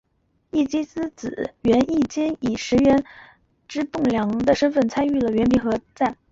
[0.49, 3.05] 义基之子源义兼以石川源氏
[3.67, 6.17] 之栋梁的身份参加了源平合战。